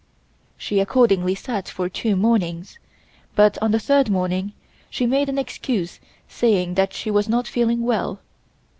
[0.57, 2.79] She accordingly sat for two mornings,
[3.35, 4.53] but on the third morning
[4.89, 8.19] she made an excuse saying that she was not feeling well.